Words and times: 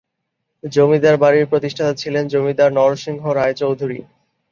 জমিদার 0.63 1.15
বাড়ির 1.17 1.49
প্রতিষ্ঠাতা 1.51 1.93
ছিলেন 1.95 2.23
জমিদার 2.27 2.69
নরসিংহ 2.73 3.23
রায় 3.31 3.55
চৌধুরী। 3.55 3.99